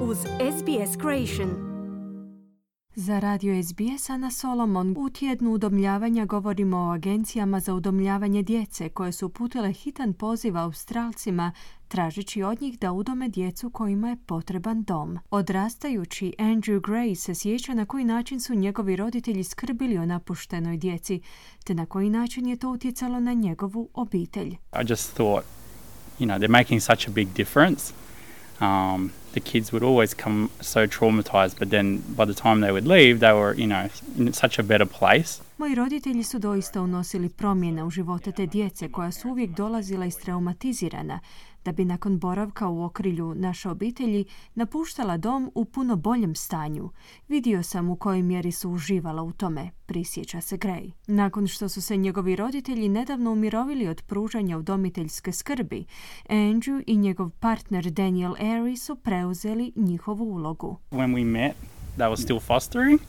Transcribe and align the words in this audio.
uz 0.00 0.18
SBS 0.18 0.96
Creation. 1.00 1.68
Za 2.94 3.18
radio 3.18 3.62
SBS 3.62 4.10
Ana 4.10 4.30
Solomon 4.30 4.94
u 4.98 5.10
tjednu 5.10 5.52
udomljavanja 5.52 6.24
govorimo 6.24 6.78
o 6.78 6.92
agencijama 6.92 7.60
za 7.60 7.74
udomljavanje 7.74 8.42
djece 8.42 8.88
koje 8.88 9.12
su 9.12 9.26
uputile 9.26 9.72
hitan 9.72 10.12
poziv 10.12 10.58
Australcima 10.58 11.52
tražići 11.88 12.42
od 12.42 12.62
njih 12.62 12.78
da 12.78 12.92
udome 12.92 13.28
djecu 13.28 13.70
kojima 13.70 14.08
je 14.08 14.16
potreban 14.26 14.82
dom. 14.82 15.18
Odrastajući 15.30 16.34
Andrew 16.38 16.80
Gray 16.80 17.14
se 17.14 17.34
sjeća 17.34 17.74
na 17.74 17.86
koji 17.86 18.04
način 18.04 18.40
su 18.40 18.54
njegovi 18.54 18.96
roditelji 18.96 19.44
skrbili 19.44 19.98
o 19.98 20.06
napuštenoj 20.06 20.76
djeci, 20.76 21.20
te 21.64 21.74
na 21.74 21.86
koji 21.86 22.10
način 22.10 22.46
je 22.46 22.56
to 22.56 22.70
utjecalo 22.70 23.20
na 23.20 23.32
njegovu 23.32 23.88
obitelj. 23.94 24.50
I 24.52 24.84
just 24.88 25.14
thought, 25.14 25.44
you 26.18 26.26
know, 26.26 26.38
they're 26.38 26.58
making 26.58 26.82
such 26.82 27.08
a 27.08 27.12
big 27.12 27.28
difference. 27.36 27.92
Um, 28.60 29.10
the 29.38 29.50
kids 29.50 29.72
would 29.72 29.82
always 29.82 30.14
come 30.14 30.48
so 30.60 30.86
traumatized, 30.86 31.58
but 31.58 31.70
then 31.70 32.02
by 32.16 32.24
the 32.24 32.34
time 32.34 32.60
they 32.60 32.72
would 32.72 32.86
leave, 32.86 33.20
they 33.20 33.32
were, 33.32 33.54
you 33.54 33.66
know, 33.66 33.88
in 34.18 34.32
such 34.32 34.58
a 34.58 34.62
better 34.62 34.86
place. 34.86 35.42
Moji 35.58 35.74
roditelji 35.74 36.22
su 36.24 36.38
doista 36.38 36.82
unosili 36.82 37.28
promjene 37.28 37.84
u 37.84 37.90
živote 37.90 38.32
te 38.32 38.46
djece 38.46 38.88
koja 38.88 39.12
su 39.12 39.28
uvijek 39.30 39.50
dolazila 39.50 40.06
istraumatizirana, 40.06 41.20
da 41.64 41.72
bi 41.72 41.84
nakon 41.84 42.18
boravka 42.18 42.68
u 42.68 42.84
okrilju 42.84 43.34
naše 43.34 43.68
obitelji 43.68 44.24
napuštala 44.54 45.16
dom 45.16 45.50
u 45.54 45.64
puno 45.64 45.96
boljem 45.96 46.34
stanju. 46.34 46.90
Vidio 47.28 47.62
sam 47.62 47.90
u 47.90 47.96
kojoj 47.96 48.22
mjeri 48.22 48.52
su 48.52 48.70
uživala 48.70 49.22
u 49.22 49.32
tome, 49.32 49.70
prisjeća 49.86 50.40
se 50.40 50.56
Gray. 50.56 50.90
Nakon 51.06 51.46
što 51.46 51.68
su 51.68 51.82
se 51.82 51.96
njegovi 51.96 52.36
roditelji 52.36 52.88
nedavno 52.88 53.32
umirovili 53.32 53.88
od 53.88 54.02
pružanja 54.02 54.58
udomiteljske 54.58 55.32
skrbi, 55.32 55.84
Andrew 56.28 56.82
i 56.86 56.96
njegov 56.96 57.30
partner 57.30 57.90
Daniel 57.90 58.32
Airy 58.32 58.76
su 58.76 58.96
preuzeli 58.96 59.72
njihovu 59.76 60.24
ulogu. 60.24 60.78
When 60.90 61.14
we 61.14 61.24
met, 61.24 61.52
they 61.96 62.08
were 62.08 62.22
still 62.22 62.40
fostering 62.40 63.00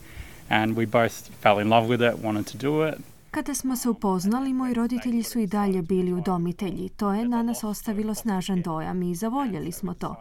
and 0.49 0.77
we 0.77 0.85
both 0.85 1.29
fell 1.41 1.61
in 1.61 1.69
love 1.69 1.87
with 1.87 2.13
it, 2.13 2.23
wanted 2.23 2.52
to 2.52 2.57
do 2.57 2.87
it. 2.87 2.95
Kada 3.31 3.55
smo 3.55 3.75
se 3.75 3.89
upoznali, 3.89 4.53
moji 4.53 4.73
roditelji 4.73 5.23
su 5.23 5.39
i 5.39 5.47
dalje 5.47 5.81
bili 5.81 6.13
udomitelji. 6.13 6.89
To 6.89 7.13
je 7.13 7.27
na 7.27 7.44
nas 7.44 7.63
ostavilo 7.63 8.16
snažan 8.16 8.61
dojam 8.61 9.03
i 9.03 9.16
zavoljeli 9.16 9.71
smo 9.71 9.94
to, 9.94 10.16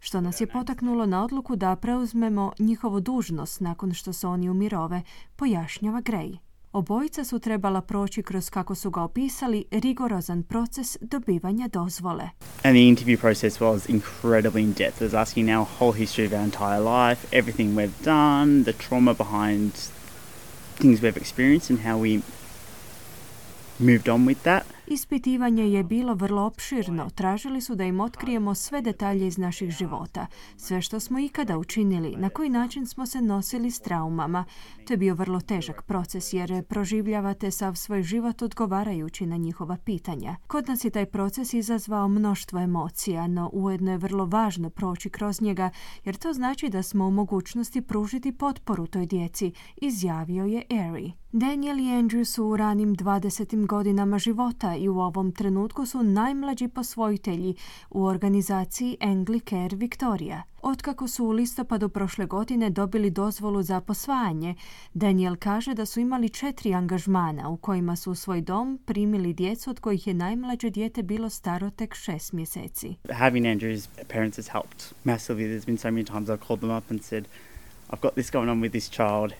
što 0.00 0.20
nas 0.20 0.40
je 0.40 0.46
potaknulo 0.46 1.06
na 1.06 1.24
odluku 1.24 1.56
da 1.56 1.76
preuzmemo 1.76 2.52
njihovu 2.58 3.00
dužnost 3.00 3.60
nakon 3.60 3.94
što 3.94 4.12
se 4.12 4.26
oni 4.26 4.50
umirove, 4.50 5.02
pojašnjava 5.36 6.02
Gray. 6.02 6.38
Obojica 6.72 7.24
su 7.24 7.38
trebala 7.38 7.80
proći 7.80 8.22
kroz, 8.22 8.50
kako 8.50 8.74
su 8.74 8.90
ga 8.90 9.02
opisali, 9.02 9.64
rigorozan 9.70 10.42
proces 10.42 10.96
dobivanja 11.00 11.68
dozvole. 11.68 12.24
And 12.64 12.76
the 12.76 12.88
interview 12.88 13.20
process 13.20 13.60
was 13.60 13.88
incredibly 13.88 14.62
in 14.62 14.72
depth. 14.72 15.02
It 15.02 15.12
was 15.12 15.20
asking 15.20 15.50
our 15.50 15.66
whole 15.78 15.92
history 15.92 16.26
of 16.26 16.32
our 16.32 16.44
entire 16.44 16.80
life, 16.80 17.26
everything 17.32 17.76
we've 17.76 18.04
done, 18.04 18.64
the 18.64 18.72
trauma 18.88 19.14
behind 19.14 19.72
things 20.78 21.02
we've 21.02 21.20
experienced 21.20 21.70
and 21.70 21.86
how 21.86 22.02
we 22.02 22.22
moved 23.78 24.08
on 24.08 24.24
with 24.24 24.42
that. 24.42 24.66
Ispitivanje 24.86 25.68
je 25.68 25.84
bilo 25.84 26.14
vrlo 26.14 26.42
opširno. 26.42 27.10
Tražili 27.10 27.60
su 27.60 27.74
da 27.74 27.84
im 27.84 28.00
otkrijemo 28.00 28.54
sve 28.54 28.82
detalje 28.82 29.26
iz 29.26 29.38
naših 29.38 29.70
života, 29.70 30.26
sve 30.56 30.82
što 30.82 31.00
smo 31.00 31.18
ikada 31.18 31.58
učinili, 31.58 32.16
na 32.16 32.28
koji 32.28 32.48
način 32.48 32.86
smo 32.86 33.06
se 33.06 33.20
nosili 33.20 33.70
s 33.70 33.80
traumama. 33.80 34.44
To 34.86 34.92
je 34.92 34.96
bio 34.96 35.14
vrlo 35.14 35.40
težak 35.40 35.82
proces 35.82 36.32
jer 36.32 36.64
proživljavate 36.64 37.50
sav 37.50 37.74
svoj 37.74 38.02
život 38.02 38.42
odgovarajući 38.42 39.26
na 39.26 39.36
njihova 39.36 39.76
pitanja. 39.84 40.36
Kod 40.46 40.68
nas 40.68 40.84
je 40.84 40.90
taj 40.90 41.06
proces 41.06 41.54
izazvao 41.54 42.08
mnoštvo 42.08 42.60
emocija, 42.60 43.26
no 43.26 43.50
ujedno 43.52 43.90
je 43.90 43.98
vrlo 43.98 44.26
važno 44.26 44.70
proći 44.70 45.10
kroz 45.10 45.40
njega 45.40 45.70
jer 46.04 46.16
to 46.16 46.32
znači 46.32 46.68
da 46.68 46.82
smo 46.82 47.06
u 47.06 47.10
mogućnosti 47.10 47.80
pružiti 47.80 48.32
potporu 48.32 48.86
toj 48.86 49.06
djeci, 49.06 49.52
izjavio 49.76 50.44
je 50.44 50.62
Ari. 50.70 51.12
Daniel 51.32 51.78
i 51.78 51.82
Andrew 51.82 52.24
su 52.24 52.44
u 52.44 52.56
ranim 52.56 52.96
20. 52.96 53.66
godinama 53.66 54.18
života 54.18 54.71
i 54.76 54.88
u 54.88 54.98
ovom 55.00 55.32
trenutku 55.32 55.86
su 55.86 56.02
najmlađi 56.02 56.68
posvojitelji 56.68 57.54
u 57.90 58.04
organizaciji 58.04 58.96
Anglicare 59.00 59.76
Victoria. 59.76 60.42
Otkako 60.62 61.08
su 61.08 61.24
u 61.24 61.30
listopadu 61.30 61.88
prošle 61.88 62.26
godine 62.26 62.70
dobili 62.70 63.10
dozvolu 63.10 63.62
za 63.62 63.80
posvajanje, 63.80 64.54
Daniel 64.94 65.36
kaže 65.36 65.74
da 65.74 65.86
su 65.86 66.00
imali 66.00 66.28
četiri 66.28 66.74
angažmana 66.74 67.48
u 67.48 67.56
kojima 67.56 67.96
su 67.96 68.10
u 68.10 68.14
svoj 68.14 68.40
dom 68.40 68.78
primili 68.84 69.32
djecu 69.32 69.70
od 69.70 69.80
kojih 69.80 70.06
je 70.06 70.14
najmlađe 70.14 70.70
dijete 70.70 71.02
bilo 71.02 71.30
staro 71.30 71.70
tek 71.70 71.94
šest 71.94 72.32
mjeseci. 72.32 72.94
Having 73.12 73.46
Andrew's 73.46 73.88
parents 74.08 74.36
has 74.36 74.48
helped 74.48 74.94
massively. 75.04 75.46
There's 75.46 75.66
been 75.66 75.78
so 75.78 75.88
many 75.88 76.04
times 76.04 76.28
I've 76.28 76.46
called 76.46 76.60
them 76.60 76.76
up 76.78 76.90
and 76.90 77.02
said, 77.02 77.24
I've 77.90 78.00
got 78.02 78.14
this 78.14 78.30
going 78.32 78.50
on 78.50 78.60
with 78.60 78.72
this 78.72 78.90
child 78.90 79.32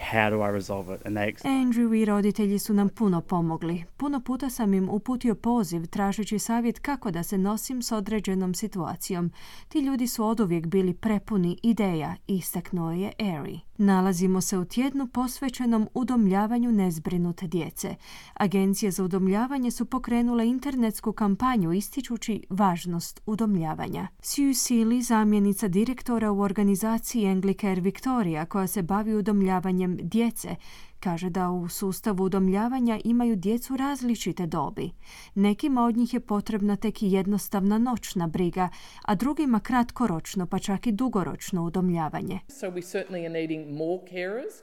how 0.00 0.30
do 0.30 0.36
I 0.42 0.52
resolve 0.52 0.94
it? 0.94 1.06
And 1.06 1.16
they... 1.16 1.34
Andrew 1.44 1.94
i 1.94 2.04
roditelji 2.04 2.58
su 2.58 2.74
nam 2.74 2.88
puno 2.88 3.20
pomogli. 3.20 3.84
Puno 3.96 4.20
puta 4.20 4.50
sam 4.50 4.74
im 4.74 4.88
uputio 4.88 5.34
poziv 5.34 5.86
tražeći 5.86 6.38
savjet 6.38 6.78
kako 6.78 7.10
da 7.10 7.22
se 7.22 7.38
nosim 7.38 7.82
s 7.82 7.92
određenom 7.92 8.54
situacijom. 8.54 9.32
Ti 9.68 9.78
ljudi 9.78 10.06
su 10.06 10.24
oduvijek 10.24 10.66
bili 10.66 10.94
prepuni 10.94 11.58
ideja, 11.62 12.14
istaknuo 12.26 12.92
je 12.92 13.12
Ari. 13.18 13.60
Nalazimo 13.82 14.40
se 14.40 14.58
u 14.58 14.64
tjednu 14.64 15.06
posvećenom 15.06 15.88
udomljavanju 15.94 16.72
nezbrinute 16.72 17.46
djece. 17.46 17.94
Agencije 18.34 18.90
za 18.90 19.04
udomljavanje 19.04 19.70
su 19.70 19.84
pokrenule 19.84 20.48
internetsku 20.48 21.12
kampanju 21.12 21.72
ističući 21.72 22.42
važnost 22.50 23.20
udomljavanja. 23.26 24.08
Sue 24.22 24.44
Seeley, 24.44 25.02
zamjenica 25.02 25.68
direktora 25.68 26.30
u 26.32 26.40
organizaciji 26.40 27.28
Anglicare 27.28 27.80
Victoria 27.80 28.46
koja 28.46 28.66
se 28.66 28.82
bavi 28.82 29.14
udomljavanjem 29.14 29.96
djece, 30.02 30.56
Kaže 31.00 31.30
da 31.30 31.50
u 31.50 31.68
sustavu 31.68 32.24
udomljavanja 32.24 33.00
imaju 33.04 33.36
djecu 33.36 33.76
različite 33.76 34.46
dobi. 34.46 34.90
Nekima 35.34 35.84
od 35.84 35.96
njih 35.96 36.14
je 36.14 36.20
potrebna 36.20 36.76
tek 36.76 36.94
jednostavna 37.00 37.78
noćna 37.78 38.26
briga, 38.26 38.68
a 39.04 39.14
drugima 39.14 39.60
kratkoročno 39.60 40.46
pa 40.46 40.58
čak 40.58 40.86
i 40.86 40.92
dugoročno 40.92 41.64
udomljavanje. 41.64 42.38
So 42.48 42.66
we 42.66 42.82
certainly 42.82 43.20
are 43.20 43.28
needing 43.28 43.76
more 43.76 44.02
carers, 44.10 44.62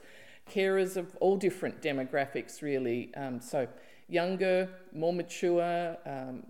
carers 0.54 0.96
of 0.96 1.06
all 1.20 1.38
different 1.38 1.74
demographics 1.82 2.62
really. 2.62 3.28
Um, 3.28 3.40
so 3.40 3.66
younger, 4.08 4.68
more 4.92 5.16
mature, 5.16 5.96
um, 6.06 6.42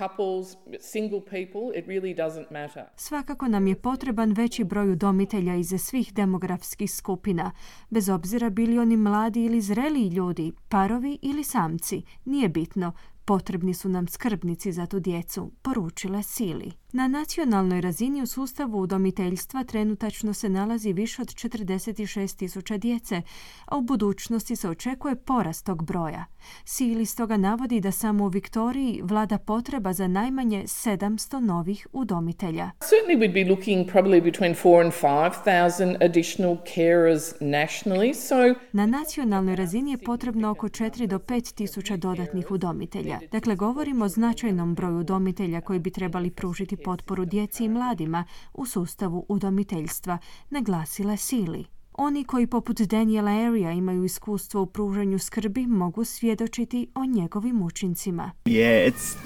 couples, 0.00 0.56
single 0.80 1.20
people, 1.20 1.78
it 1.78 1.86
really 1.86 2.16
doesn't 2.16 2.50
matter. 2.50 2.84
Svakako 2.96 3.48
nam 3.48 3.66
je 3.66 3.74
potreban 3.74 4.32
veći 4.32 4.64
broj 4.64 4.92
udomitelja 4.92 5.54
iz 5.54 5.74
svih 5.78 6.14
demografskih 6.14 6.90
skupina, 6.94 7.50
bez 7.90 8.08
obzira 8.08 8.50
bili 8.50 8.78
oni 8.78 8.96
mladi 8.96 9.44
ili 9.44 9.60
zreliji 9.60 10.08
ljudi, 10.08 10.52
parovi 10.68 11.18
ili 11.22 11.44
samci, 11.44 12.02
nije 12.24 12.48
bitno, 12.48 12.92
potrebni 13.24 13.74
su 13.74 13.88
nam 13.88 14.08
skrbnici 14.08 14.72
za 14.72 14.86
tu 14.86 15.00
djecu, 15.00 15.50
poručila 15.62 16.22
Sili. 16.22 16.72
Na 16.92 17.08
nacionalnoj 17.08 17.80
razini 17.80 18.22
u 18.22 18.26
sustavu 18.26 18.80
udomiteljstva 18.80 19.64
trenutačno 19.64 20.34
se 20.34 20.48
nalazi 20.48 20.92
više 20.92 21.22
od 21.22 21.28
46 21.28 22.36
tisuća 22.36 22.76
djece, 22.76 23.22
a 23.66 23.76
u 23.76 23.80
budućnosti 23.80 24.56
se 24.56 24.68
očekuje 24.68 25.16
porast 25.16 25.66
tog 25.66 25.84
broja. 25.84 26.24
Sili 26.64 27.06
stoga 27.06 27.36
navodi 27.36 27.80
da 27.80 27.92
samo 27.92 28.24
u 28.24 28.28
Viktoriji 28.28 29.00
vlada 29.02 29.38
potreba 29.38 29.92
za 29.92 30.08
najmanje 30.08 30.62
700 30.66 31.40
novih 31.40 31.86
udomitelja. 31.92 32.70
Certainly 32.80 33.18
we'd 33.18 33.44
be 33.44 33.50
looking 33.50 33.90
probably 33.90 34.22
between 34.22 34.54
4 34.54 34.84
and 34.84 34.92
5000 34.92 36.04
additional 36.04 36.56
carers 36.74 37.32
nationally. 37.40 38.14
So 38.14 38.60
Na 38.72 38.86
nacionalnoj 38.86 39.56
razini 39.56 39.90
je 39.90 39.98
potrebno 39.98 40.50
oko 40.50 40.68
4 40.68 41.06
do 41.06 41.18
5 41.18 41.54
tisuća 41.54 41.96
dodatnih 41.96 42.50
udomitelja. 42.50 43.18
Dakle, 43.32 43.56
govorimo 43.56 44.04
o 44.04 44.08
značajnom 44.08 44.74
broju 44.74 44.98
udomitelja 44.98 45.60
koji 45.60 45.78
bi 45.78 45.90
trebali 45.90 46.30
pružiti 46.30 46.79
potporu 46.84 47.24
djeci 47.24 47.64
i 47.64 47.68
mladima 47.68 48.24
u 48.54 48.66
sustavu 48.66 49.26
udomiteljstva, 49.28 50.18
naglasila 50.50 51.16
Sili. 51.16 51.64
Oni 51.92 52.24
koji 52.24 52.46
poput 52.46 52.80
Daniela 52.80 53.30
Aria 53.30 53.72
imaju 53.72 54.04
iskustvo 54.04 54.62
u 54.62 54.66
pružanju 54.66 55.18
skrbi 55.18 55.66
mogu 55.66 56.04
svjedočiti 56.04 56.86
o 56.94 57.04
njegovim 57.04 57.62
učincima. 57.62 58.32
Yeah, 58.44 58.92
it's 58.92 59.16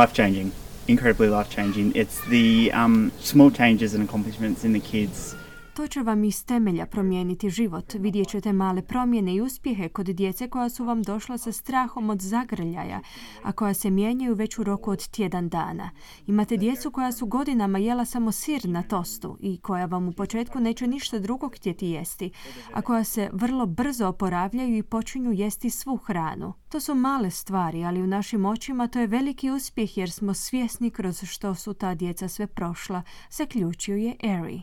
life 0.00 0.14
changing, 0.14 0.52
incredibly 0.86 1.38
life 1.38 1.50
changing. 1.54 1.92
It's 1.94 2.20
the 2.28 2.78
um, 2.84 3.10
small 3.20 3.50
changes 3.50 3.94
and 3.94 4.08
accomplishments 4.08 4.64
in 4.64 4.80
the 4.80 4.90
kids 4.90 5.34
To 5.78 5.86
će 5.86 6.02
vam 6.02 6.24
iz 6.24 6.44
temelja 6.44 6.86
promijeniti 6.86 7.50
život. 7.50 7.94
Vidjet 7.94 8.28
ćete 8.28 8.52
male 8.52 8.82
promjene 8.82 9.34
i 9.34 9.40
uspjehe 9.40 9.88
kod 9.88 10.06
djece 10.06 10.48
koja 10.48 10.68
su 10.68 10.84
vam 10.84 11.02
došla 11.02 11.38
sa 11.38 11.52
strahom 11.52 12.10
od 12.10 12.20
zagrljaja, 12.20 13.00
a 13.42 13.52
koja 13.52 13.74
se 13.74 13.90
mijenjaju 13.90 14.34
već 14.34 14.58
u 14.58 14.64
roku 14.64 14.90
od 14.90 15.08
tjedan 15.08 15.48
dana. 15.48 15.90
Imate 16.26 16.56
djecu 16.56 16.90
koja 16.90 17.12
su 17.12 17.26
godinama 17.26 17.78
jela 17.78 18.04
samo 18.04 18.32
sir 18.32 18.68
na 18.68 18.82
tostu 18.82 19.36
i 19.40 19.58
koja 19.58 19.86
vam 19.86 20.08
u 20.08 20.12
početku 20.12 20.60
neće 20.60 20.86
ništa 20.86 21.18
drugo 21.18 21.48
htjeti 21.48 21.86
jesti, 21.86 22.30
a 22.72 22.82
koja 22.82 23.04
se 23.04 23.30
vrlo 23.32 23.66
brzo 23.66 24.06
oporavljaju 24.06 24.76
i 24.76 24.82
počinju 24.82 25.32
jesti 25.32 25.70
svu 25.70 25.96
hranu. 25.96 26.52
To 26.68 26.80
su 26.80 26.94
male 26.94 27.30
stvari, 27.30 27.84
ali 27.84 28.02
u 28.02 28.06
našim 28.06 28.44
očima 28.44 28.88
to 28.88 28.98
je 28.98 29.06
veliki 29.06 29.50
uspjeh 29.50 29.98
jer 29.98 30.10
smo 30.10 30.34
svjesni 30.34 30.90
kroz 30.90 31.24
što 31.24 31.54
su 31.54 31.74
ta 31.74 31.94
djeca 31.94 32.28
sve 32.28 32.46
prošla, 32.46 33.02
zaključio 33.30 33.96
je 33.96 34.16
Eri. 34.22 34.62